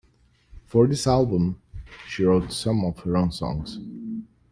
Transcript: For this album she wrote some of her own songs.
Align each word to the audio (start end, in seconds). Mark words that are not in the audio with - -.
For 0.65 0.87
this 0.87 1.05
album 1.05 1.61
she 2.07 2.23
wrote 2.23 2.51
some 2.51 2.83
of 2.85 2.97
her 3.01 3.15
own 3.15 3.31
songs. 3.31 3.77